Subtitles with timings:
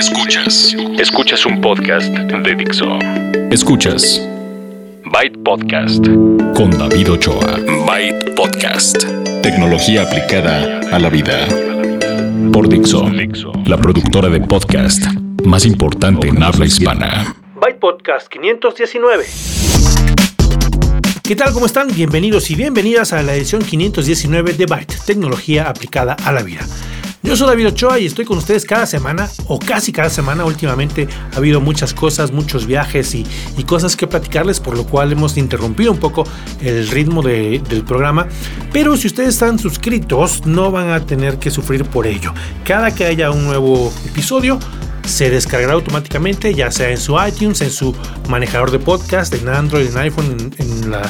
[0.00, 0.74] Escuchas.
[0.98, 2.86] Escuchas un podcast de Dixo.
[3.50, 4.26] Escuchas.
[5.04, 6.02] Byte Podcast.
[6.56, 7.58] Con David Ochoa.
[7.86, 9.04] Byte Podcast.
[9.42, 11.46] Tecnología aplicada a la vida.
[12.50, 13.10] Por Dixo.
[13.66, 15.04] La productora de podcast
[15.44, 17.36] más importante en habla hispana.
[17.60, 19.26] Byte Podcast 519.
[21.22, 21.52] ¿Qué tal?
[21.52, 21.88] ¿Cómo están?
[21.94, 26.66] Bienvenidos y bienvenidas a la edición 519 de Byte, tecnología aplicada a la vida.
[27.22, 30.46] Yo soy David Ochoa y estoy con ustedes cada semana o casi cada semana.
[30.46, 33.26] Últimamente ha habido muchas cosas, muchos viajes y,
[33.66, 36.24] cosas que platicarles, por lo cual hemos interrumpido un poco
[36.62, 38.26] el ritmo del programa.
[38.72, 42.32] Pero si ustedes están suscritos, no van a tener que sufrir por ello.
[42.64, 44.58] Cada que haya un nuevo episodio,
[45.04, 47.94] se descargará automáticamente, ya sea en su iTunes, en su
[48.28, 51.02] manejador de podcast, en Android, en iPhone, en, la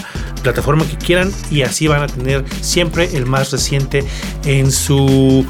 [0.42, 4.04] plataforma que quieran, y así van a tener siempre el más reciente
[4.44, 5.46] en su,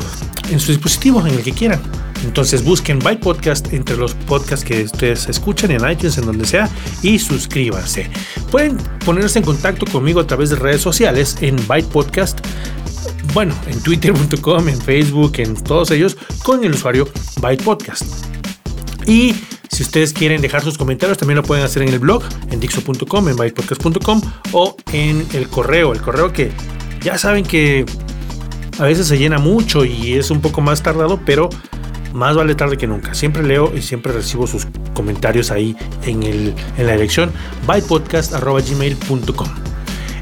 [0.51, 1.81] en su dispositivo, en el que quieran.
[2.25, 6.69] Entonces busquen Byte Podcast entre los podcasts que ustedes escuchan en iTunes, en donde sea,
[7.03, 8.11] y suscríbanse.
[8.51, 12.41] Pueden ponerse en contacto conmigo a través de redes sociales en Byte Podcast
[13.33, 17.09] bueno, en twitter.com, en Facebook, en todos ellos, con el usuario
[17.41, 18.05] Byte Podcast.
[19.07, 19.35] Y
[19.71, 23.29] si ustedes quieren dejar sus comentarios, también lo pueden hacer en el blog, en dixo.com,
[23.29, 24.21] en bytepodcast.com
[24.53, 25.93] o en el correo.
[25.93, 26.51] El correo que
[27.03, 27.87] ya saben que
[28.81, 31.51] a veces se llena mucho y es un poco más tardado, pero
[32.15, 33.15] más vale tarde que nunca.
[33.15, 37.31] Siempre leo y siempre recibo sus comentarios ahí en, el, en la dirección
[37.67, 39.70] bytepodcast.gmail.com.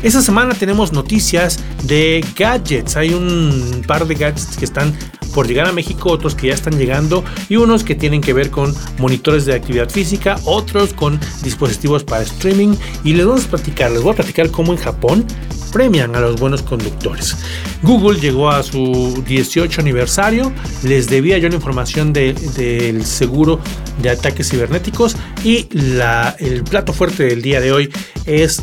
[0.03, 2.97] Esta semana tenemos noticias de gadgets.
[2.97, 4.97] Hay un par de gadgets que están
[5.35, 8.51] por llegar a México, otros que ya están llegando y unos que tienen que ver
[8.51, 13.91] con monitores de actividad física, otros con dispositivos para streaming y les vamos a platicar,
[13.91, 15.25] les voy a platicar cómo en Japón
[15.73, 17.37] premian a los buenos conductores.
[17.83, 23.61] Google llegó a su 18 aniversario, les debía yo la información del seguro
[24.01, 25.69] de ataques cibernéticos y
[26.39, 27.91] el plato fuerte del día de hoy
[28.27, 28.63] es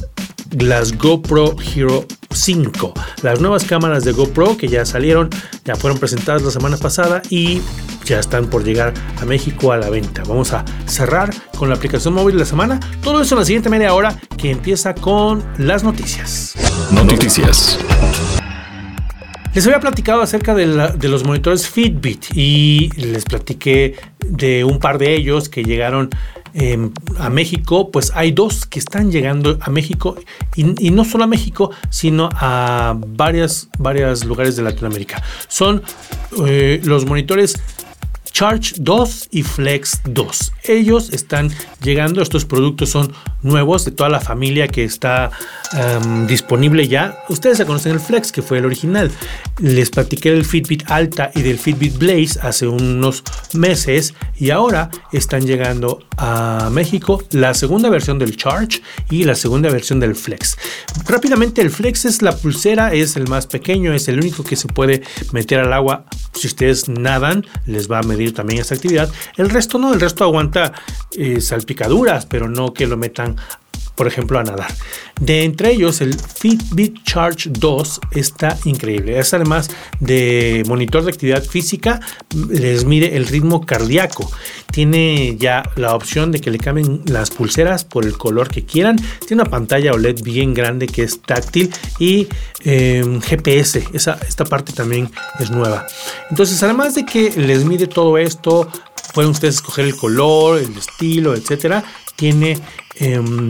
[0.59, 2.93] las GoPro Hero 5.
[3.21, 5.29] Las nuevas cámaras de GoPro que ya salieron,
[5.63, 7.61] ya fueron presentadas la semana pasada y
[8.05, 10.23] ya están por llegar a México a la venta.
[10.27, 12.79] Vamos a cerrar con la aplicación móvil de la semana.
[13.01, 16.55] Todo eso en la siguiente media hora que empieza con las noticias.
[16.91, 17.79] Noticias.
[19.53, 20.67] Les había platicado acerca de,
[20.97, 26.09] de, los monitores Fitbit y les platiqué de un par de ellos que llegaron
[26.57, 26.89] Em,
[27.19, 30.15] a México, pues hay dos que están llegando a México
[30.55, 35.21] y, no solo a México, sino a varias, varios lugares de Latinoamérica.
[35.49, 35.83] Son
[36.47, 37.61] eh, los monitores
[38.31, 40.53] Charge 2 y Flex 2.
[40.67, 45.31] Ellos están llegando, estos productos son nuevos de toda la familia que está
[45.73, 47.19] em, disponible ya.
[47.29, 49.11] Ustedes ya conocen el Flex, que fue el original.
[49.59, 55.45] Les platiqué del Fitbit Alta y del Fitbit Blaze hace unos meses y ahora están
[55.45, 60.57] llegando a México la segunda versión del Charge y la segunda versión del Flex.
[61.07, 64.67] Rápidamente, el Flex es la pulsera, es el más pequeño, es el único que se
[64.67, 66.05] puede meter al agua.
[66.33, 69.09] Si ustedes nadan, les va a medir también esta actividad.
[69.37, 70.54] El resto no, el resto aguanta
[71.17, 73.35] eh, salpicaduras, pero no que lo metan
[73.95, 74.73] por ejemplo, a nadar.
[75.19, 79.17] De entre ellos, el Fitbit Charge 2 está increíble.
[79.17, 82.01] Es además de monitor de actividad física,
[82.49, 84.29] les mide el ritmo cardíaco.
[84.71, 88.97] Tiene ya la opción de que le cambien las pulseras por el color que quieran.
[89.25, 92.27] Tiene una pantalla OLED bien grande que es táctil y
[92.65, 93.87] em, GPS.
[93.93, 95.87] Esta parte también es nueva.
[96.29, 98.69] Entonces, además de que les mide todo esto,
[99.15, 101.83] pueden ustedes escoger el color, el estilo, etcétera.
[102.17, 102.59] Tiene
[102.95, 103.49] em,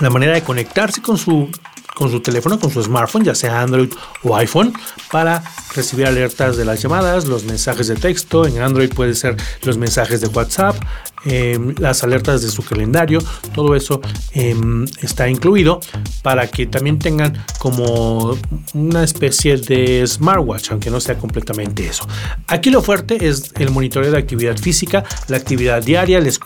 [0.00, 1.50] la manera de conectarse con su,
[1.94, 3.92] con su teléfono, con su smartphone, ya sea Android
[4.22, 4.72] o iPhone,
[5.12, 8.46] para recibir alertas de las llamadas, los mensajes de texto.
[8.46, 10.76] En Android puede ser los mensajes de WhatsApp,
[11.24, 13.20] em, las alertas de su calendario.
[13.54, 14.00] Todo eso
[14.32, 15.80] em, está incluido
[16.22, 18.36] para que también tengan como
[18.74, 22.06] una especie de smartwatch, aunque no sea completamente eso.
[22.46, 26.40] Aquí lo fuerte es el monitoreo de actividad física, la actividad diaria, les,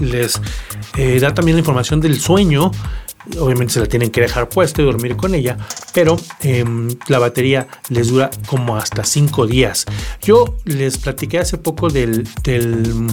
[0.00, 0.40] les
[0.96, 2.70] eh, da también la información del sueño
[3.38, 5.58] obviamente se la tienen que dejar puesta y dormir con ella,
[5.92, 9.84] pero em, la batería les dura como hasta 5 días.
[10.22, 13.06] Yo les platiqué hace poco del, del,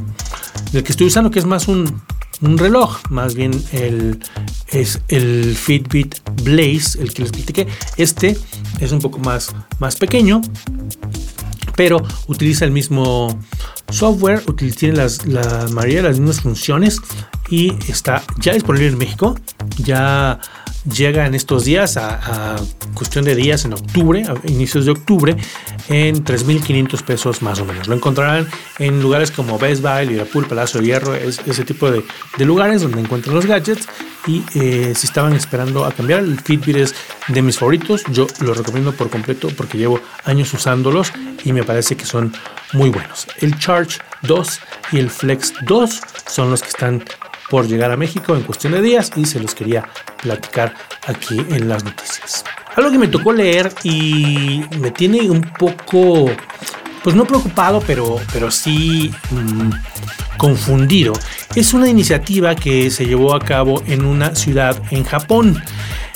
[0.72, 2.02] que estoy usando, que es más un,
[2.42, 4.20] reloj, más bien el,
[4.68, 7.68] es el Fitbit Blaze, el que les platiqué.
[7.98, 8.38] Este
[8.80, 10.42] es un poco más, más pequeño,
[11.76, 13.40] pero utiliza el mismo
[13.90, 14.42] software,
[14.78, 17.00] tiene las, la mayoría de las mismas funciones
[17.50, 19.36] y está ya disponible en México.
[19.78, 20.40] Ya
[20.92, 22.56] llega en estos días, a,
[22.94, 25.36] cuestión de días, en octubre, inicios de octubre,
[25.90, 27.88] en 3.500 pesos más o menos.
[27.88, 28.48] Lo encontrarán
[28.80, 32.04] en lugares como Best Buy, Liverpool, Palacio de Hierro, ese tipo de,
[32.46, 33.88] lugares donde encuentran los gadgets.
[34.28, 36.96] Y eh, si estaban esperando a cambiar, el Fitbit es
[37.28, 38.04] de mis favoritos.
[38.12, 41.12] Yo lo recomiendo por completo porque llevo años usándolos
[41.44, 42.34] y me parece que son
[42.74, 43.28] muy buenos.
[43.42, 44.60] El Charge 2
[44.94, 47.04] y el Flex 2 son los que están
[47.56, 49.88] por llegar a México en cuestión de días y se los quería
[50.22, 50.74] platicar
[51.08, 52.44] aquí en las noticias.
[52.76, 56.30] Algo que me tocó leer y me tiene un poco,
[57.02, 59.70] pues no preocupado, pero, pero sí mm,
[60.36, 61.14] confundido,
[61.56, 65.64] es una iniciativa que se llevó a cabo en una ciudad en Japón.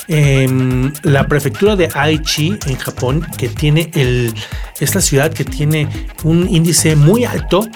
[0.08, 4.34] Em, la prefectura de Aichi en Japón, que tiene el,
[4.78, 5.88] esta ciudad que tiene
[6.22, 7.66] un índice muy alto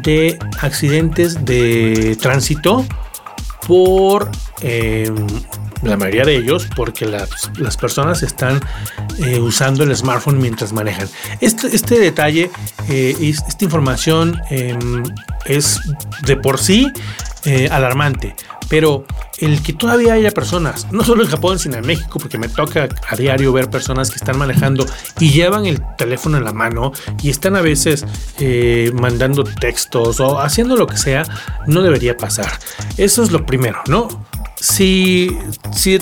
[0.00, 2.84] de accidentes de tránsito
[3.66, 4.30] por
[4.60, 5.14] em,
[5.82, 8.60] la mayoría de ellos porque las, personas están
[9.18, 11.08] eh, usando el smartphone mientras manejan.
[11.40, 12.50] Este, este detalle,
[12.88, 15.02] eh, esta información em,
[15.44, 15.80] es
[16.24, 16.92] de por sí
[17.44, 18.36] eh, alarmante,
[18.68, 19.04] pero
[19.38, 22.88] el que todavía haya personas, no solo en Japón, sino en México, porque me toca
[23.08, 24.86] a diario ver personas que están manejando
[25.18, 26.92] y llevan el teléfono en la mano
[27.22, 28.04] y están a veces
[28.38, 31.24] eh, mandando textos o haciendo lo que sea,
[31.66, 32.50] no debería pasar.
[32.96, 34.08] Eso es lo primero, ¿no?
[34.60, 35.36] Si,
[35.74, 35.98] si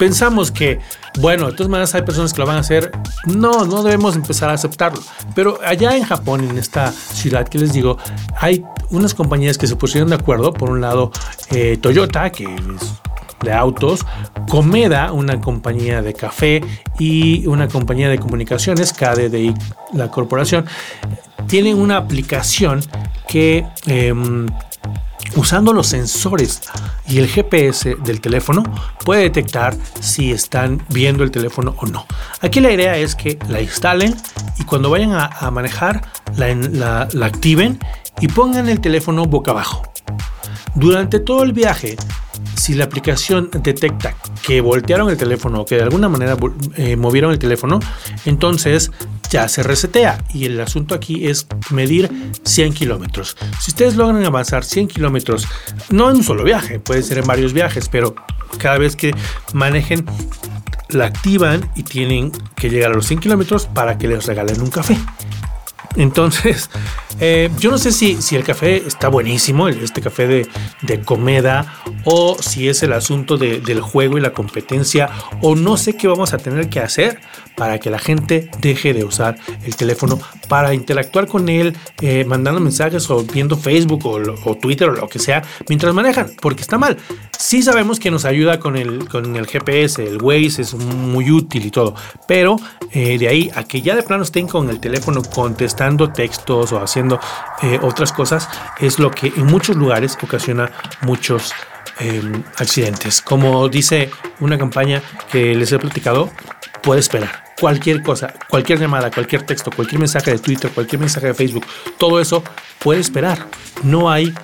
[0.00, 0.80] pensamos que,
[1.18, 2.90] bueno, de todas maneras hay personas que lo van a hacer,
[3.26, 5.00] no, no debemos empezar a aceptarlo.
[5.34, 7.98] Pero allá en Japón, en esta ciudad que les digo,
[8.36, 10.52] hay unas compañías que se pusieron de acuerdo.
[10.52, 11.10] Por un lado,
[11.50, 13.00] eh, Toyota, que es
[13.42, 14.04] de autos,
[14.48, 16.62] Comeda, una compañía de café
[16.98, 19.54] y una compañía de comunicaciones, KDDI,
[19.94, 20.66] la corporación,
[21.46, 22.82] tienen una aplicación
[23.28, 24.46] que em,
[25.36, 26.60] usando los sensores
[27.08, 28.62] y el GPS del teléfono
[29.04, 32.06] puede detectar si están viendo el teléfono o no.
[32.40, 34.14] Aquí la idea es que la instalen
[34.58, 36.02] y cuando vayan a, manejar
[36.36, 37.78] la, la activen
[38.20, 39.82] y pongan el teléfono boca abajo.
[40.74, 41.96] Durante todo el viaje,
[42.56, 46.36] si la aplicación detecta que voltearon el teléfono o que de alguna manera
[46.76, 47.80] eh, movieron el teléfono,
[48.24, 48.90] entonces
[49.30, 50.22] ya se resetea.
[50.34, 52.10] Y el asunto aquí es medir
[52.44, 53.36] 100 kilómetros.
[53.60, 55.46] Si ustedes logran avanzar 100 kilómetros,
[55.90, 58.14] no en un solo viaje, puede ser en varios viajes, pero
[58.58, 59.14] cada vez que
[59.52, 60.04] manejen,
[60.90, 64.70] la activan y tienen que llegar a los 100 kilómetros para que les regalen un
[64.70, 64.98] café.
[65.96, 66.70] Entonces,
[67.20, 70.48] eh, yo no sé si, si, el café está buenísimo, este café de,
[70.82, 71.74] de comeda,
[72.04, 75.08] o si es el asunto del juego y la competencia,
[75.40, 77.20] o no sé qué vamos a tener que hacer
[77.56, 80.18] para que la gente deje de usar el teléfono
[80.48, 85.18] para interactuar con él, eh, mandando mensajes o viendo Facebook o, Twitter o lo que
[85.18, 86.96] sea mientras manejan, porque está mal.
[87.38, 91.66] Sí sabemos que nos ayuda con el, con el GPS, el Waze es muy útil
[91.66, 91.94] y todo,
[92.26, 92.56] pero
[92.92, 96.82] eh, de ahí a que ya de plano estén con el teléfono contestando textos o
[96.82, 97.09] haciendo
[97.62, 98.48] eh, otras cosas,
[98.78, 100.70] es lo que en muchos lugares ocasiona
[101.02, 101.52] muchos
[101.98, 103.20] em, accidentes.
[103.22, 104.10] Como dice
[104.40, 106.30] una campaña que les he platicado,
[106.82, 107.44] puede esperar.
[107.58, 111.66] Cualquier cosa, cualquier llamada, cualquier texto, cualquier mensaje de Twitter, cualquier mensaje de Facebook,
[111.98, 112.42] todo eso
[112.78, 113.46] puede esperar.
[113.82, 114.34] No hay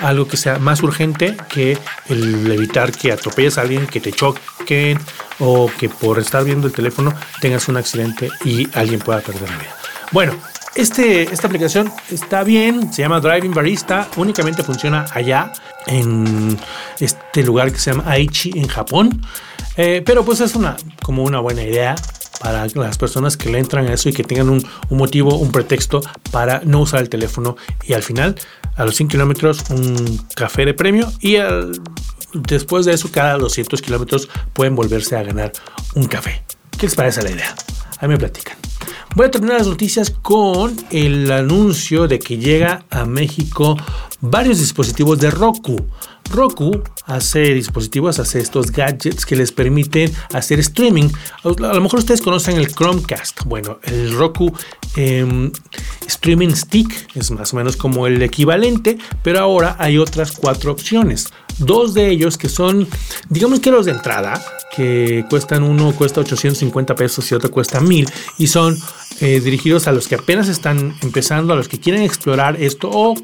[0.00, 1.78] algo que sea más urgente que
[2.08, 4.98] el evitar que atropelles a alguien, que te choquen
[5.38, 9.58] o que por estar viendo el teléfono tengas un accidente y alguien pueda perder la
[9.58, 9.76] vida.
[10.10, 10.34] Bueno,
[10.74, 15.52] este, esta aplicación está bien, se llama Driving Barista, únicamente funciona allá
[15.86, 16.58] en
[16.98, 19.22] este lugar que se llama Aichi en Japón,
[19.76, 21.94] eh, pero pues es una como una buena idea
[22.40, 26.00] para las personas que le entran a eso y que tengan un, motivo, un pretexto
[26.30, 28.34] para no usar el teléfono y al final
[28.76, 31.36] a los 100 kilómetros un café de premio y
[32.34, 35.52] después de eso cada 200 kilómetros pueden volverse a ganar
[35.94, 36.42] un café.
[36.78, 37.54] ¿Qué les parece la idea?
[38.00, 38.61] Ahí me platican.
[39.14, 43.76] Voy a terminar las noticias con el anuncio de que llega a México
[44.22, 45.76] varios dispositivos de Roku.
[46.30, 51.10] Roku hace dispositivos, hace estos gadgets que les permiten hacer streaming.
[51.44, 53.44] A lo mejor ustedes conocen el Chromecast.
[53.44, 54.50] Bueno, el Roku
[54.96, 55.50] em,
[56.06, 61.32] Streaming Stick es más o menos como el equivalente, pero ahora hay otras cuatro opciones.
[61.58, 62.88] Dos de ellos que son,
[63.28, 64.42] digamos que los de entrada,
[64.74, 68.08] que cuestan uno cuesta 850 pesos y otro cuesta 1000
[68.38, 68.78] y son
[69.20, 73.14] eh, dirigidos a los que apenas están empezando, a los que quieren explorar esto o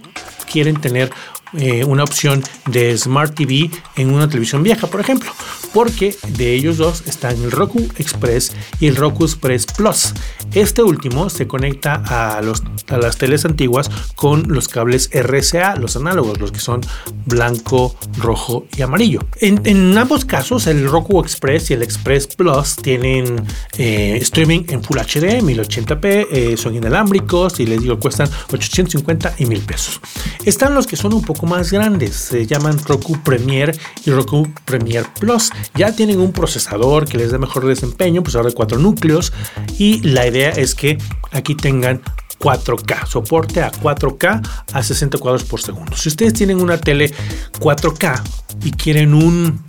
[0.50, 1.10] quieren tener
[1.54, 5.30] eh, una opción de Smart TV en una televisión vieja, por ejemplo.
[5.72, 10.14] porque de ellos dos están el Roku Express y el Roku Express Plus.
[10.54, 16.52] Este último se conecta a, las teles antiguas con los cables RCA, los análogos, los
[16.52, 16.80] que son
[17.26, 19.20] blanco, rojo y amarillo.
[19.40, 23.42] En, ambos casos, el Roku Express y el Express Plus tienen
[23.76, 29.46] eh, streaming en Full HD, 1080p, eh, son inalámbricos y les digo, cuestan 850 y
[29.46, 30.00] 1000 pesos.
[30.44, 35.04] Están los que son un poco más grandes, se llaman Roku Premier y Roku Premier
[35.18, 35.50] Plus.
[35.74, 39.32] Ya tienen un procesador que les da mejor desempeño, ahora de cuatro núcleos
[39.78, 40.98] y la idea es que
[41.32, 42.02] aquí tengan
[42.38, 45.96] 4K, soporte a 4K a 60 cuadros por segundo.
[45.96, 47.12] Si ustedes tienen una tele
[47.58, 48.22] 4K
[48.64, 49.60] y quieren un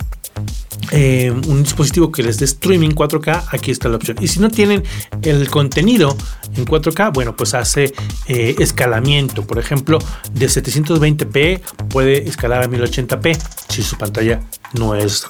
[0.92, 4.16] eh, un dispositivo que les dé streaming 4K, aquí está la opción.
[4.20, 4.82] Y si no tienen
[5.22, 6.16] el contenido
[6.56, 7.92] en 4K, bueno, pues hace
[8.26, 9.46] eh, escalamiento.
[9.46, 9.98] Por ejemplo,
[10.32, 14.40] de 720p puede escalar a 1080p si su pantalla
[14.74, 15.26] no es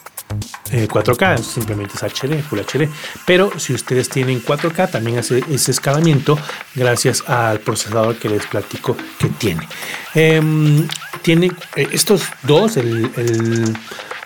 [0.71, 2.89] 4K, eh, simplemente es HD, Full HD.
[3.27, 6.39] Pero si ustedes tienen 4K, también hace ese escalamiento
[6.75, 9.69] gracias al procesador que les platico que tiene.
[10.15, 10.89] Em,
[11.23, 13.11] tiene estos dos, el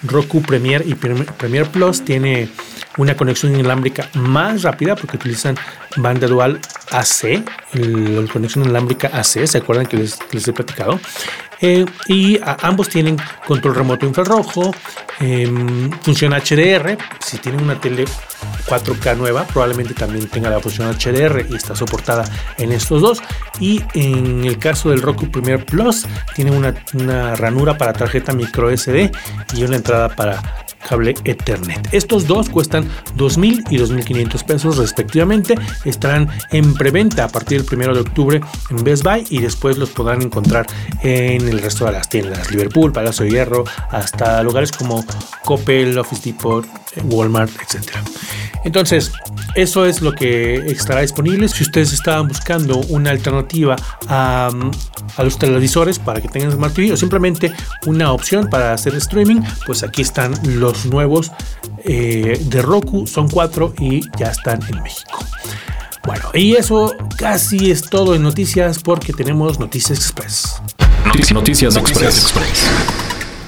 [0.06, 2.48] Roku Premier y Premier Plus tiene
[2.96, 5.56] una conexión inalámbrica más rápida porque utilizan
[5.96, 7.42] banda dual AC,
[7.72, 11.00] la conexión inalámbrica AC, ¿se acuerdan que les, les he platicado?
[11.60, 14.74] Eh, y ambos tienen control remoto infrarrojo,
[15.20, 16.98] em, función HDR.
[17.24, 18.04] Si tienen una tele
[18.66, 22.24] 4K nueva, probablemente también tenga la función HDR y está soportada
[22.58, 23.22] en estos dos.
[23.60, 28.74] Y en el caso del Roku Premier Plus, tiene una, una ranura para tarjeta micro
[28.76, 29.10] SD
[29.54, 31.88] y una entrada para cable Ethernet.
[31.92, 35.56] Estos dos cuestan 2.000 y 2.500 pesos respectivamente.
[35.84, 39.90] Estarán en preventa a partir del 1 de octubre en Best Buy y después los
[39.90, 40.66] podrán encontrar
[41.02, 45.04] en el resto de las tiendas, Liverpool, Palacio de Hierro, hasta lugares como
[45.44, 46.66] Coppel, Office Depot,
[47.04, 47.90] Walmart, etc.
[48.64, 49.12] Entonces,
[49.54, 51.48] eso es lo que estará disponible.
[51.48, 53.76] Si ustedes estaban buscando una alternativa
[54.08, 54.50] a,
[55.18, 57.52] los televisores para que tengan Smart TV o simplemente
[57.86, 61.30] una opción para hacer streaming, pues aquí están los nuevos
[61.84, 63.06] eh, de Roku.
[63.06, 65.18] Son cuatro y ya están en México.
[66.04, 70.60] Bueno, y eso casi es todo en noticias porque tenemos Noticias Express.
[71.32, 72.32] Noticias, Express.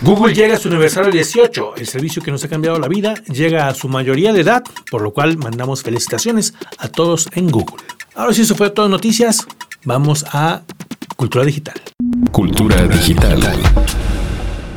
[0.03, 1.75] Google llega a su aniversario 18.
[1.77, 5.03] El servicio que nos ha cambiado la vida llega a su mayoría de edad, por
[5.03, 7.83] lo cual mandamos felicitaciones a todos en Google.
[8.15, 9.47] Ahora sí, eso fue todo noticias.
[9.85, 10.63] Vamos a
[11.17, 11.81] Cultura Digital.
[12.31, 13.41] Cultura Digital.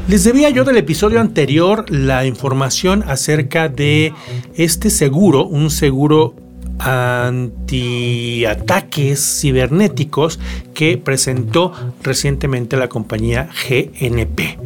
[0.09, 4.11] Les debía yo del episodio anterior la información acerca de
[4.55, 6.33] este seguro, un seguro
[6.79, 7.79] antiataques
[9.39, 10.39] cibernéticos
[10.73, 14.57] que presentó recientemente la compañía GNP.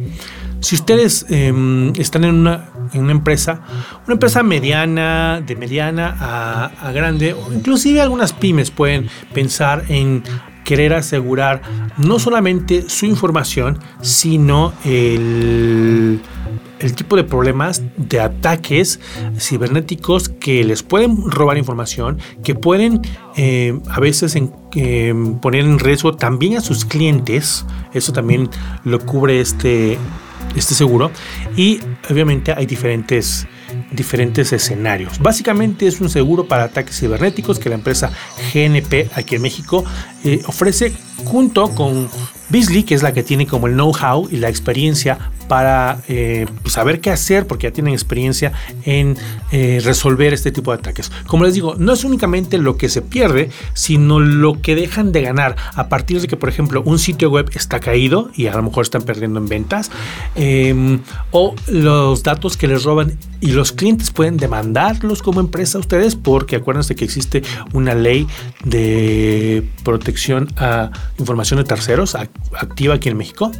[0.60, 3.60] Si ustedes em, están en una, empresa,
[4.06, 10.22] una empresa mediana, de mediana a, a grande, o inclusive algunas pymes pueden pensar en
[10.64, 11.62] querer asegurar
[11.96, 16.20] no solamente su información, sino el,
[16.96, 19.00] tipo de problemas de ataques
[19.38, 23.00] cibernéticos que les pueden robar información, que pueden
[23.36, 24.36] eh, a veces
[25.40, 27.64] poner en riesgo también a sus clientes.
[27.92, 28.50] Eso también
[28.84, 29.98] lo cubre este,
[30.56, 31.10] este seguro.
[31.56, 31.80] Y
[32.10, 33.46] obviamente hay diferentes
[33.94, 35.18] diferentes escenarios.
[35.18, 38.12] Básicamente es un seguro para ataques cibernéticos que la empresa
[38.52, 39.84] GNP aquí en México
[40.24, 40.92] eh, ofrece
[41.24, 42.08] junto con
[42.48, 47.00] Beasley, que es la que tiene como el know-how y la experiencia para eh, saber
[47.00, 48.52] qué hacer, porque ya tienen experiencia
[48.84, 49.16] en
[49.52, 51.10] eh, resolver este tipo de ataques.
[51.26, 55.22] Como les digo, no es únicamente lo que se pierde, sino lo que dejan de
[55.22, 58.62] ganar a partir de que, por ejemplo, un sitio web está caído y a lo
[58.62, 59.90] mejor están perdiendo en ventas,
[60.34, 65.80] em, o los datos que les roban y los clientes pueden demandarlos como empresa a
[65.80, 68.26] ustedes, porque acuérdense que existe una ley
[68.64, 73.50] de protección a información de terceros activa aquí en México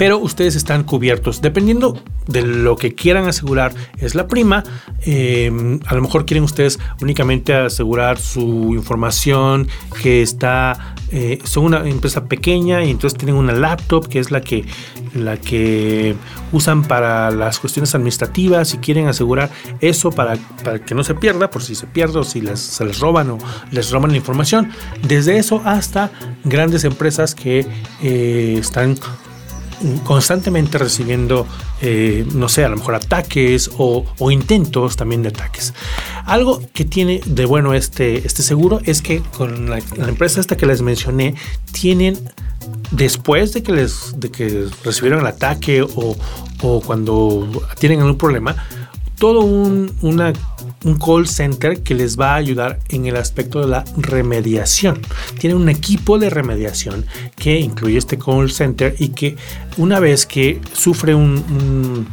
[0.00, 1.42] pero ustedes están cubiertos.
[1.42, 1.94] Dependiendo
[2.26, 4.64] de lo que quieran asegurar es la prima,
[5.02, 9.68] em, a lo mejor quieren ustedes únicamente asegurar su información
[10.02, 14.40] que está, eh, son una empresa pequeña y entonces tienen una laptop que es la
[14.40, 14.64] que,
[15.12, 16.16] la que
[16.50, 19.50] usan para las cuestiones administrativas y quieren asegurar
[19.82, 20.38] eso para,
[20.86, 23.38] que no se pierda, por si se pierde o si se les roban o
[23.70, 24.70] les roban la información.
[25.06, 26.10] Desde eso hasta
[26.44, 27.66] grandes empresas que
[28.02, 28.96] eh, están
[30.04, 31.46] constantemente recibiendo,
[31.80, 35.74] eh, no sé, a lo mejor ataques o, intentos también de ataques.
[36.24, 40.66] Algo que tiene de bueno este, este seguro es que con la, empresa esta que
[40.66, 41.34] les mencioné,
[41.72, 42.18] tienen
[42.90, 46.16] después de que les de que recibieron el ataque o,
[46.62, 48.56] o cuando tienen algún problema,
[49.20, 50.32] todo un, una,
[50.84, 55.00] un call center que les va a ayudar en el aspecto de la remediación.
[55.38, 57.06] Tiene un equipo de remediación
[57.36, 59.36] que incluye este call center y que
[59.76, 62.08] una vez que sufre un,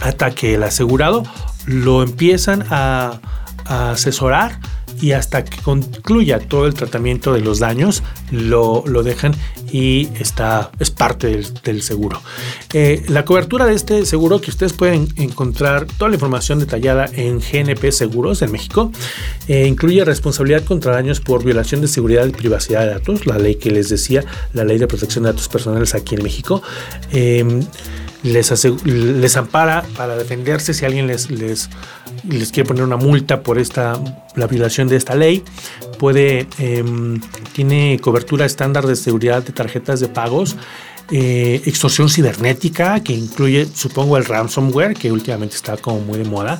[0.00, 1.22] ataque el asegurado,
[1.66, 3.20] lo empiezan a,
[3.66, 4.58] a asesorar
[5.02, 9.34] y hasta que concluya todo el tratamiento de los daños lo, dejan
[9.72, 12.20] y está, es parte del, seguro.
[12.74, 17.40] Eh, la cobertura de este seguro que ustedes pueden encontrar toda la información detallada en
[17.40, 18.92] GNP Seguros en México
[19.48, 23.54] eh, incluye responsabilidad contra daños por violación de seguridad y privacidad de datos, la ley
[23.54, 26.62] que les decía, la ley de protección de datos personales aquí en México.
[27.10, 27.62] Em,
[28.22, 31.26] les, ampara para defenderse si alguien les,
[32.52, 34.00] quiere poner una multa por esta,
[34.36, 35.42] la violación de esta ley.
[35.98, 37.20] Puede, em,
[37.52, 40.56] tiene cobertura estándar de seguridad de tarjetas de pagos.
[41.10, 46.58] Eh, extorsión cibernética que incluye supongo el ransomware que últimamente está como muy de moda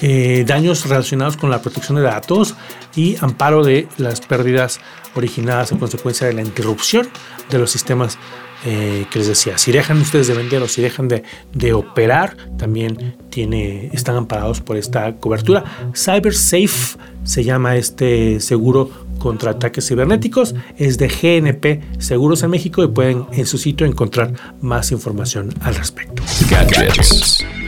[0.00, 2.54] eh, daños relacionados con la protección de datos
[2.96, 4.80] y amparo de las pérdidas
[5.14, 7.08] originadas a consecuencia de la interrupción
[7.50, 8.18] de los sistemas
[8.64, 13.16] eh, que les decía, si dejan ustedes de vender o si dejan de, operar, también
[13.30, 15.64] tiene, están amparados por esta cobertura.
[15.94, 22.88] CyberSafe se llama este seguro contra ataques cibernéticos, es de GNP Seguros en México y
[22.88, 26.22] pueden en su sitio encontrar más información al respecto.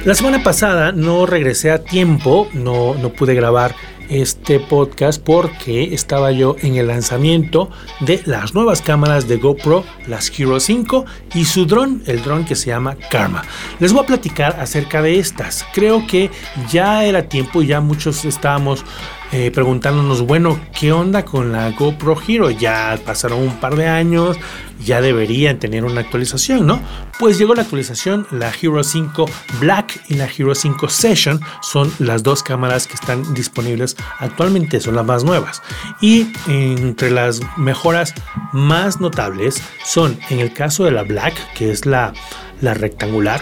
[0.05, 3.75] La semana pasada no regresé a tiempo, no, no pude grabar
[4.09, 7.71] este podcast porque estaba yo en el lanzamiento
[8.01, 12.57] de las nuevas cámaras de GoPro, las Hero 5 y su dron, el dron que
[12.57, 13.43] se llama Karma.
[13.81, 15.65] Les voy a platicar acerca de estas.
[15.73, 16.31] Creo que
[16.71, 18.85] ya era tiempo, ya muchos estábamos
[19.33, 22.51] eh, preguntándonos, bueno, ¿qué onda con la GoPro Hero?
[22.51, 24.37] Ya pasaron un par de años,
[24.85, 26.81] ya deberían tener una actualización, ¿no?
[27.19, 29.27] Pues llegó la actualización, la Hero 5
[29.61, 34.95] Black y la Hero 5 Session son las dos cámaras que están disponibles actualmente, son
[34.95, 35.63] las más nuevas.
[36.01, 38.15] Y entre las mejoras
[38.53, 42.13] más notables son, en el caso de la Black, que es la,
[42.61, 43.41] la rectangular,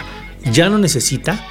[0.51, 1.45] ya no necesita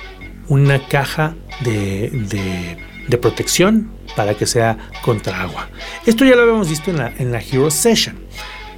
[0.49, 5.69] una caja de, de, de protección para que sea contra agua.
[6.07, 8.17] Esto ya lo habíamos visto en la, en la Hero Session,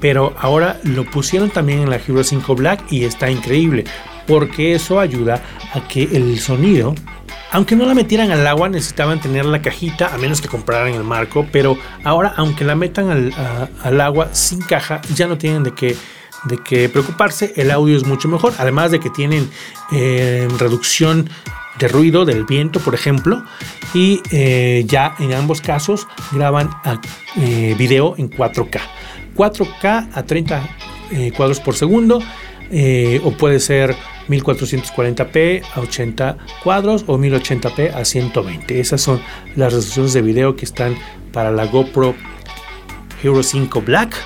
[0.00, 3.84] pero ahora lo pusieron también en la Hero 5 Black y está increíble,
[4.26, 5.42] porque eso ayuda
[5.72, 6.94] a que el sonido
[7.52, 11.04] aunque no la metieran al agua, necesitaban tener la cajita, a menos que compraran el
[11.04, 13.32] marco, pero ahora, aunque la metan
[13.82, 15.96] al, agua sin caja, ya no tienen de qué,
[16.44, 19.48] de preocuparse, el audio es mucho mejor, además de que tienen
[19.92, 21.30] eh, reducción
[21.78, 23.42] de ruido del viento, por ejemplo,
[23.94, 26.70] y eh, ya en ambos casos graban
[27.36, 28.80] eh, video en 4K.
[29.36, 30.68] 4K a 30
[31.10, 32.20] eh, cuadros por segundo,
[33.22, 33.94] o puede ser
[34.28, 38.80] 1440p a 80 cuadros o 1080p a 120.
[38.80, 39.20] Esas son
[39.54, 40.96] las resoluciones de video que están
[41.32, 42.16] para la GoPro
[43.22, 44.16] Hero 5 Black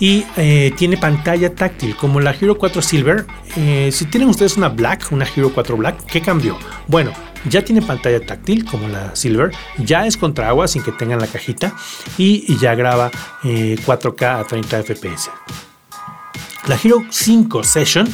[0.00, 3.26] y eh, tiene pantalla táctil como la Hero 4 Silver.
[3.56, 6.58] Eh, si tienen ustedes una Black, una Hero 4 Black, ¿qué cambió?
[6.88, 7.12] Bueno,
[7.48, 11.26] ya tiene pantalla táctil como la Silver, ya es contra agua sin que tengan la
[11.26, 11.74] cajita
[12.18, 13.10] y, ya graba
[13.42, 15.30] 4K eh, a 30 FPS.
[16.66, 18.08] La Hero 5 Session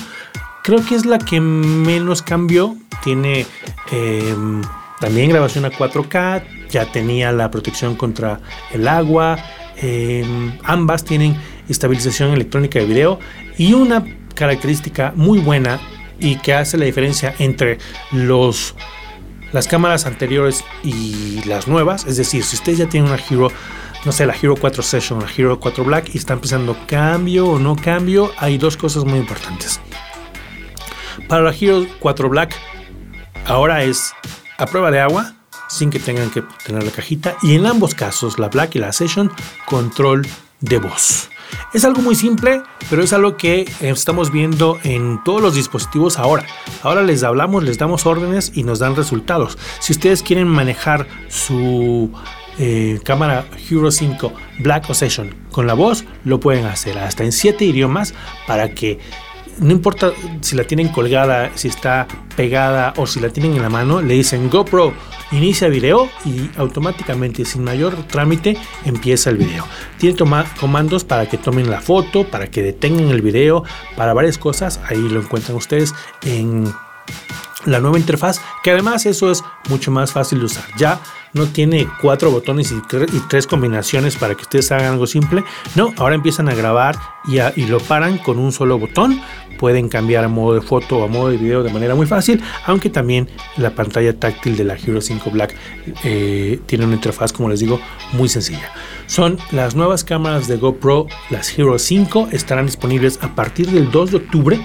[0.62, 2.77] creo que es la que menos cambió.
[3.05, 3.46] Tiene
[3.92, 4.62] em,
[4.99, 8.40] también grabación a 4K, ya tenía la protección contra
[8.72, 9.38] el agua.
[9.77, 11.37] Em, ambas tienen
[11.68, 13.18] estabilización electrónica de video
[13.59, 15.81] y una característica muy buena
[16.18, 17.79] y que hace la diferencia entre
[18.12, 18.74] los
[19.52, 23.50] las cámaras anteriores y las nuevas, es decir, si ustedes ya tienen una Hero,
[24.05, 27.59] no sé, la Hero 4 Session, la Hero 4 Black y están pensando cambio o
[27.59, 29.81] no cambio, hay dos cosas muy importantes.
[31.29, 32.55] Para la Hero 4 Black
[33.46, 34.12] ahora es
[34.59, 35.35] a prueba de agua
[35.68, 38.92] sin que tengan que tener la cajita y en ambos casos, la Black y la
[38.92, 39.33] Session,
[39.64, 40.26] control
[40.61, 41.31] de voz.
[41.72, 46.46] Es algo muy simple, pero es algo que estamos viendo en todos los dispositivos ahora.
[46.82, 49.59] Ahora les hablamos, les damos órdenes y nos dan resultados.
[49.80, 52.11] Si ustedes quieren manejar su
[52.59, 57.64] eh, cámara Hero 5 Black Session con la voz, lo pueden hacer hasta en 7
[57.64, 58.14] idiomas
[58.46, 58.98] para que
[59.58, 63.68] no importa si la tienen colgada, si está pegada o si la tienen en la
[63.68, 64.92] mano, le dicen GoPro
[65.32, 69.66] inicia video y automáticamente sin mayor trámite empieza el video.
[69.98, 70.16] Tiene
[70.60, 73.64] comandos para que tomen la foto, para que detengan el video,
[73.96, 74.80] para varias cosas.
[74.88, 76.72] Ahí lo encuentran ustedes en
[77.64, 80.64] la nueva interfaz, que además eso es mucho más fácil de usar.
[80.78, 81.00] Ya
[81.32, 82.80] no tiene cuatro botones y,
[83.28, 85.44] tres combinaciones para que ustedes hagan algo simple.
[85.74, 89.20] No, ahora empiezan a grabar y, lo paran con un solo botón
[89.58, 92.42] pueden cambiar a modo de foto o a modo de video de manera muy fácil,
[92.66, 95.56] aunque también la pantalla táctil de la Hero 5 Black
[96.04, 97.80] eh, tiene una interfaz, como les digo,
[98.12, 98.70] muy sencilla.
[99.06, 104.10] Son las nuevas cámaras de GoPro, las Hero 5, estarán disponibles a partir del 2
[104.10, 104.60] de octubre,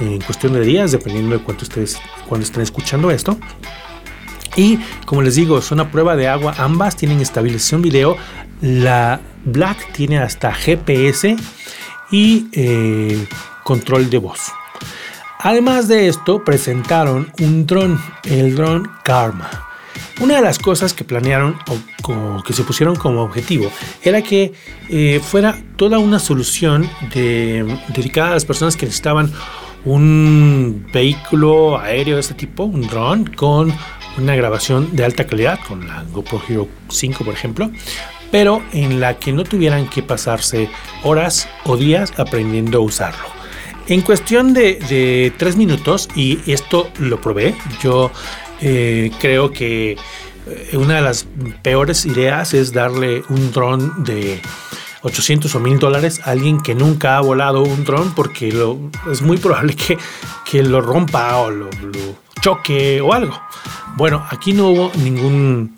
[0.00, 3.38] en cuestión de días, dependiendo de cuánto ustedes cuando estén escuchando esto.
[4.60, 8.18] Y como les digo, son a prueba de agua, ambas tienen estabilización video.
[8.60, 11.34] La Black tiene hasta GPS
[12.10, 13.26] y eh,
[13.64, 14.52] control de voz.
[15.38, 19.48] Además de esto, presentaron un dron, el dron Karma.
[20.20, 21.56] Una de las cosas que planearon
[22.04, 24.52] o, que se pusieron como objetivo era que
[24.90, 29.32] eh, fuera toda una solución dedicada a las personas que necesitaban
[29.86, 33.72] un vehículo aéreo de este tipo, un dron, con
[34.18, 37.70] una grabación de alta calidad, con la GoPro Hero 5 por ejemplo,
[38.30, 40.68] pero en la que no tuvieran que pasarse
[41.02, 43.24] horas o días aprendiendo a usarlo.
[43.88, 48.12] En cuestión de, tres minutos, y esto lo probé, yo
[48.60, 49.96] eh, creo que
[50.46, 51.26] eh, una de las
[51.62, 54.40] peores ideas es darle un dron de
[55.02, 58.52] 800 o 1000 dólares a alguien que nunca ha volado un dron porque
[59.10, 61.70] es muy probable que, lo rompa o lo,
[62.40, 63.40] choque o algo.
[63.96, 65.76] Bueno, aquí no hubo ningún,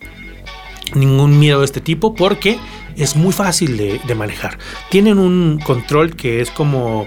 [0.94, 2.58] ningún miedo de este tipo porque
[2.96, 4.58] es muy fácil de manejar.
[4.90, 7.06] Tienen un control que es como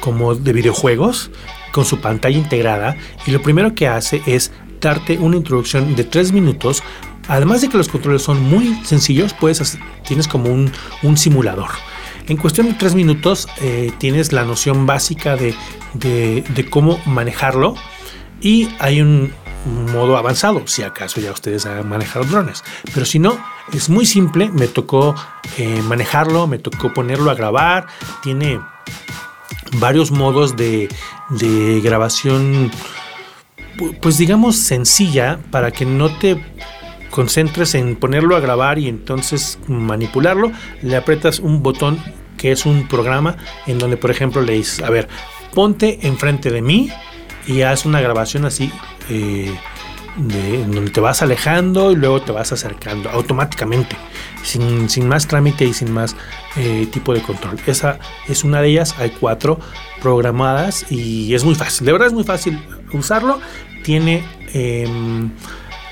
[0.00, 1.30] como de videojuegos
[1.72, 6.32] con su pantalla integrada y lo primero que hace es darte una introducción de 3
[6.32, 6.82] minutos.
[7.28, 11.70] Además de que los controles son muy sencillos, puedes tienes como un, simulador.
[12.28, 15.54] En cuestión de 3 minutos eh, tienes la noción básica de,
[15.94, 17.74] de, cómo manejarlo
[18.40, 19.32] y hay un,
[19.92, 22.62] modo avanzado, si acaso ya ustedes saben manejar drones.
[22.94, 23.36] Pero si no,
[23.72, 25.16] es muy simple, me tocó
[25.58, 27.86] eh, manejarlo, me tocó ponerlo a grabar,
[28.22, 28.60] tiene
[29.78, 30.88] varios modos de,
[31.82, 32.70] grabación,
[34.00, 36.40] pues digamos sencilla, para que no te
[37.10, 41.98] concentres en ponerlo a grabar y entonces manipularlo, le aprietas un botón
[42.36, 45.08] que es un programa en donde por ejemplo le dices, a ver,
[45.54, 46.90] ponte enfrente de mí
[47.46, 48.72] y haz una grabación así.
[49.08, 49.54] Eh,
[50.16, 53.96] de, donde te vas alejando y luego te vas acercando automáticamente,
[54.42, 56.16] sin, sin más trámite y sin más
[56.56, 57.58] eh, tipo de control.
[57.66, 59.58] Esa es una de ellas, hay cuatro
[60.00, 62.58] programadas y es muy fácil, de verdad es muy fácil
[62.92, 63.40] usarlo.
[63.84, 65.30] Tiene em,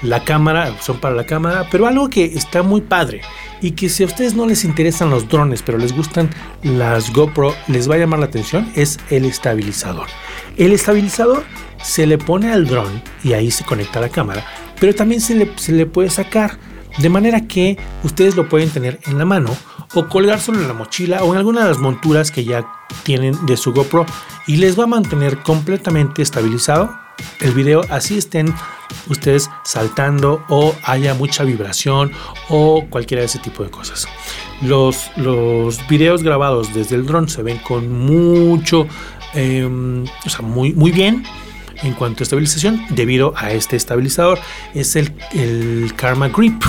[0.02, 3.20] la cámara, son para la cámara, pero algo que está muy padre
[3.64, 6.28] y que si a ustedes no les interesan los drones, pero les gustan
[6.62, 10.06] las GoPro, les va a llamar la atención, es el estabilizador.
[10.58, 11.44] El estabilizador
[11.82, 14.44] se le pone al dron y ahí se conecta la cámara,
[14.78, 16.58] pero también se le, se le puede sacar.
[16.98, 19.50] De manera que ustedes lo pueden tener en la mano
[19.94, 22.66] o colgárselo en la mochila o en alguna de las monturas que ya
[23.02, 24.04] tienen de su GoPro
[24.46, 26.94] y les va a mantener completamente estabilizado
[27.40, 28.54] el video así estén
[29.08, 32.12] ustedes saltando o haya mucha vibración
[32.48, 34.06] o cualquiera de ese tipo de cosas.
[34.62, 38.86] Los, los videos grabados desde el dron se ven con mucho,
[39.34, 41.24] em, o sea, muy, muy bien
[41.82, 44.38] en cuanto a estabilización debido a este estabilizador.
[44.74, 45.12] Es el,
[45.96, 46.62] Karma Grip.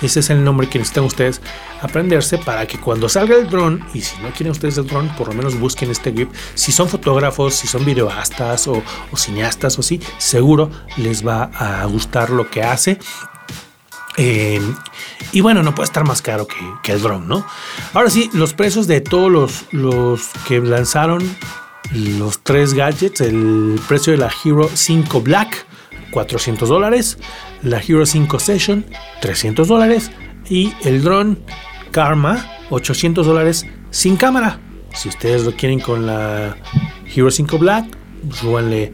[0.00, 1.40] Ese es el nombre que necesitan ustedes
[1.82, 5.28] aprenderse para que cuando salga el dron, y si no quieren ustedes el dron, por
[5.28, 6.30] lo menos busquen este grip.
[6.54, 8.82] Si son fotógrafos, si son videoastas o,
[9.16, 12.98] cineastas o sí, seguro les va a gustar lo que hace.
[14.16, 14.60] Eh,
[15.32, 16.46] y bueno, no puede estar más caro
[16.82, 17.44] que, el dron, ¿no?
[17.92, 21.22] Ahora sí, los precios de todos los que lanzaron
[21.92, 25.66] los tres gadgets, el precio de la Hero 5 Black,
[26.10, 27.18] 400 dólares,
[27.62, 28.84] la Hero 5 Session,
[29.20, 30.10] 300 dólares
[30.48, 31.38] y el dron
[31.90, 34.60] Karma, 800 dólares sin cámara.
[34.94, 36.56] Si ustedes lo quieren con la
[37.14, 37.86] Hero 5 Black,
[38.32, 38.92] súbanle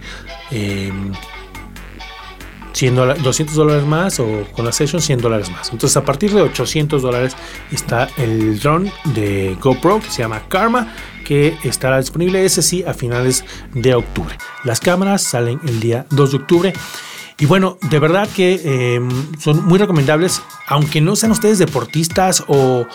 [2.72, 5.70] 200 dólares más o con la Session 100 dólares más.
[5.70, 7.36] Entonces a partir de 800 dólares
[7.70, 10.92] está el drone de GoPro que se llama Karma
[11.24, 14.36] que estará disponible ese sí a finales de octubre.
[14.62, 16.72] Las cámaras salen el día 2 de octubre.
[17.36, 19.08] Y bueno, de verdad que em,
[19.40, 22.86] son muy recomendables, aunque no sean ustedes deportistas o,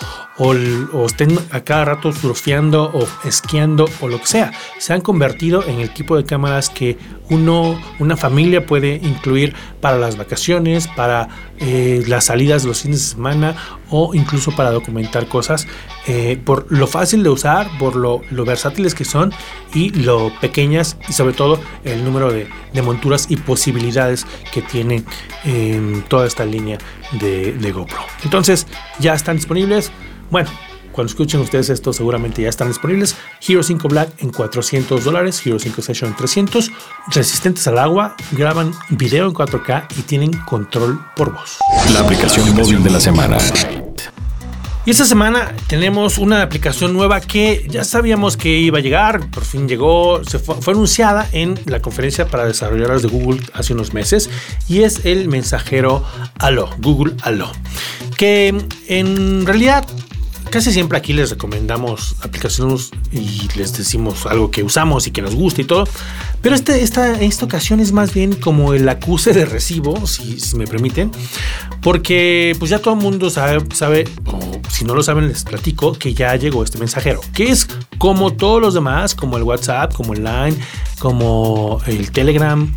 [1.05, 4.51] estén a cada rato surfeando o esquiando o lo que sea.
[4.77, 6.97] Se han convertido en el tipo de cámaras que
[7.29, 11.27] uno, una familia puede incluir para las vacaciones, para
[11.59, 13.55] eh, las salidas los fines de semana
[13.89, 15.67] o incluso para documentar cosas.
[16.07, 19.33] eh, por lo fácil de usar, por lo, versátiles que son
[19.73, 22.47] y lo pequeñas y sobre todo el número de,
[22.81, 25.05] monturas y posibilidades que tienen
[25.43, 26.77] en toda esta línea
[27.19, 27.99] de, de GoPro.
[28.23, 28.65] Entonces
[28.99, 29.91] ya están disponibles.
[30.31, 30.49] Bueno,
[30.99, 33.15] cuando escuchen ustedes esto, seguramente ya están disponibles.
[33.47, 36.71] Hero 5 Black en 400 dólares, Hero 5 Session en 300.
[37.15, 41.59] Resistentes al agua, graban video en 4K y tienen control por voz.
[41.93, 43.38] La aplicación móvil de la semana.
[44.85, 49.45] Y esta semana tenemos una aplicación nueva que ya sabíamos que iba a llegar, por
[49.45, 53.93] fin llegó, se fue, fue, anunciada en la conferencia para desarrolladores de Google hace unos
[53.93, 54.29] meses
[54.67, 56.03] y es el mensajero
[56.39, 57.49] Allo, Google Allo,
[58.17, 58.53] que
[58.88, 59.85] en realidad
[60.49, 65.35] Casi siempre aquí les recomendamos aplicaciones y les decimos algo que usamos y que nos
[65.35, 65.88] gusta y todo.
[66.41, 70.65] Pero este, esta, esta ocasión es más bien como el acuse de recibo, si, me
[70.65, 71.12] permiten.
[71.81, 75.93] Porque pues ya todo el mundo sabe, sabe, o si no lo saben les platico,
[75.93, 77.21] que ya llegó este mensajero.
[77.33, 80.57] Que es como todos los demás, como el WhatsApp, como el Line,
[80.99, 82.71] como el Telegram,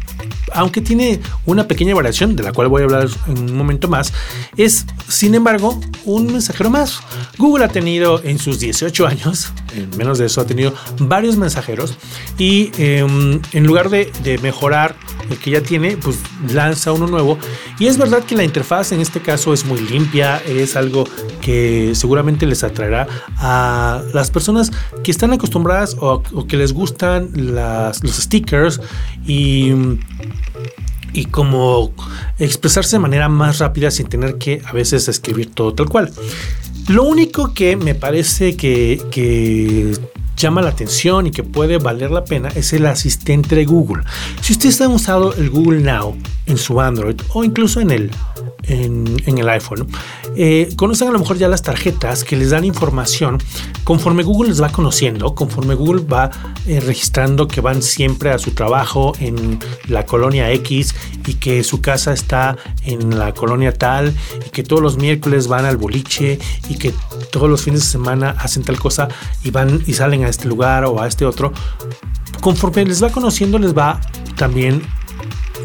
[0.54, 4.12] aunque tiene una pequeña variación de la cual voy a hablar en un momento más,
[4.56, 7.00] es sin embargo un mensajero más.
[7.38, 11.96] Google ha tenido en sus 18 años, en menos de eso, ha tenido varios mensajeros
[12.38, 14.10] y em, en lugar de,
[14.42, 14.96] mejorar
[15.38, 16.18] que ya tiene, pues
[16.52, 17.38] lanza uno nuevo.
[17.78, 21.04] Y es verdad que la interfaz en este caso es muy limpia, es algo
[21.40, 23.06] que seguramente les atraerá
[23.38, 24.70] a las personas
[25.02, 28.80] que están acostumbradas o, que les gustan los stickers
[29.26, 29.72] y
[31.14, 31.92] y como
[32.38, 36.12] expresarse de manera más rápida sin tener que a veces escribir todo tal cual.
[36.88, 39.96] Lo único que me parece que,
[40.42, 44.04] llama la atención y que puede valer la pena es el asistente de Google.
[44.40, 48.10] Si ustedes han usado el Google Now en su Android o incluso en el,
[48.64, 49.88] en el iPhone,
[50.36, 53.38] eh, conocen a lo mejor ya las tarjetas que les dan información
[53.84, 56.30] conforme Google les va conociendo, conforme Google va
[56.66, 60.94] eh, registrando que van siempre a su trabajo en la colonia X
[61.26, 64.14] y que su casa está en la colonia tal
[64.46, 66.92] y que todos los miércoles van al boliche y que
[67.30, 69.08] todos los fines de semana hacen tal cosa
[69.42, 71.52] y van y salen a este lugar o a este otro.
[72.40, 74.00] Conforme les va conociendo, les va
[74.36, 74.82] también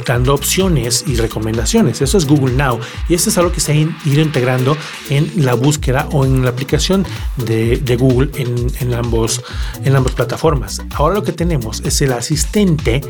[0.06, 2.02] dando opciones y recomendaciones.
[2.02, 4.78] Eso es Google Now y eso es algo que se ha ido integrando
[5.10, 7.06] en la búsqueda o en la aplicación
[7.38, 9.43] de, Google en, ambos,
[9.84, 10.82] en ambas plataformas.
[10.96, 13.02] Ahora lo que tenemos es el asistente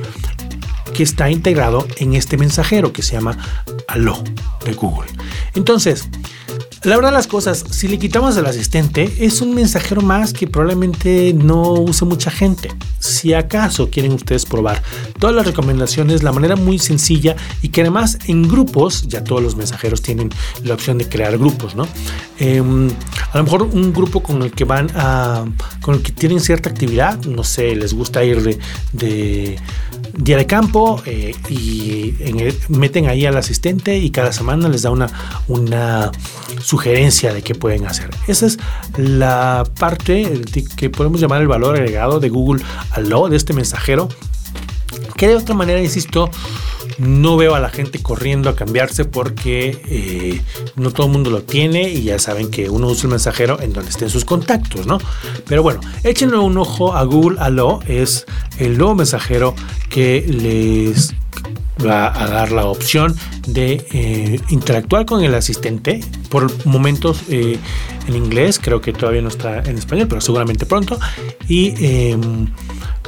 [0.97, 3.37] que está integrado en este mensajero que se llama
[3.87, 4.17] Allo
[4.65, 5.07] de Google.
[5.53, 6.09] Entonces,
[6.81, 11.35] la verdad las cosas, si le quitamos al asistente, es un mensajero más que probablemente
[11.35, 12.71] no use mucha gente.
[12.97, 14.81] Si acaso quieren ustedes probar
[15.19, 19.55] todas las recomendaciones, la manera muy sencilla y que además en grupos, ya todos los
[19.55, 20.31] mensajeros tienen
[20.63, 21.87] la opción de crear grupos, ¿no?
[22.39, 22.89] Em,
[23.33, 25.45] a lo mejor un grupo con el que van a,
[25.81, 28.57] con el que tienen cierta actividad, no sé, les gusta ir
[28.93, 29.59] de
[30.13, 32.15] día de campo eh, y
[32.69, 35.07] meten ahí al asistente y cada semana les da una,
[35.47, 36.11] una
[36.61, 38.09] sugerencia de qué pueden hacer.
[38.27, 38.59] Esa es
[38.97, 40.41] la parte
[40.75, 44.09] que podemos llamar el valor agregado de Google Allo, de este mensajero,
[45.15, 46.29] que de otra manera, insisto,
[46.97, 50.41] no veo a la gente corriendo a cambiarse porque eh,
[50.75, 53.73] no todo el mundo lo tiene y ya saben que uno usa el mensajero en
[53.73, 54.97] donde estén sus contactos, ¿no?
[55.47, 58.25] Pero bueno, échenle un ojo a Google Allo, es
[58.57, 59.53] el nuevo mensajero
[59.89, 61.13] que les
[61.85, 63.15] va a dar la opción
[63.47, 67.59] de eh, interactuar con el asistente por momentos eh,
[68.07, 70.99] en inglés, creo que todavía no está en español, pero seguramente pronto,
[71.47, 72.47] y em,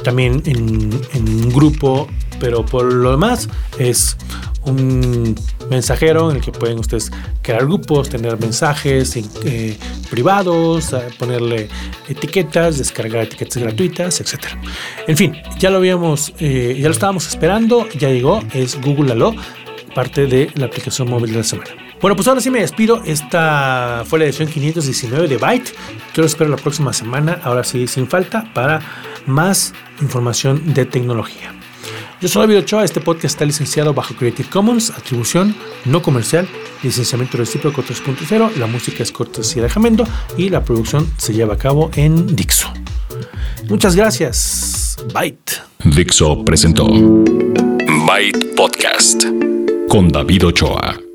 [0.04, 2.08] también en, en, un grupo
[2.40, 3.48] pero por lo demás
[3.78, 4.16] es
[4.64, 5.36] un
[5.70, 7.10] mensajero en el que pueden ustedes
[7.42, 9.78] crear grupos, tener mensajes eh,
[10.10, 11.68] privados, eh, ponerle
[12.08, 14.46] etiquetas, descargar etiquetas gratuitas, etc.
[15.06, 19.34] En fin, ya lo habíamos, eh, ya lo estábamos esperando, ya llegó, es Google Allo,
[19.94, 21.70] parte de la aplicación móvil de la semana.
[22.00, 23.02] Bueno, pues ahora sí me despido.
[23.04, 25.74] Esta fue la edición 519 de Byte.
[26.14, 28.80] Yo lo espero la próxima semana, ahora sí sin falta, para
[29.26, 31.52] más información de tecnología.
[32.20, 35.54] Yo soy David Ochoa, este podcast está licenciado bajo Creative Commons, atribución
[35.86, 36.46] no comercial,
[36.82, 40.04] licenciamiento recíproco 3.0, la música es cortesía de Jamendo
[40.36, 42.70] y la producción se lleva a cabo en Dixo.
[43.70, 44.98] Muchas gracias.
[45.14, 45.62] Byte.
[45.84, 49.24] Dixo presentó Byte Podcast
[49.88, 51.09] con David Ochoa.